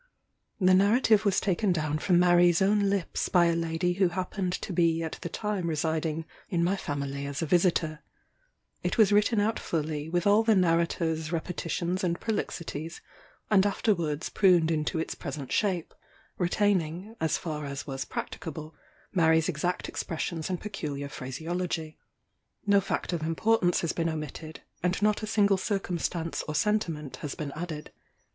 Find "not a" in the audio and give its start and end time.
25.03-25.27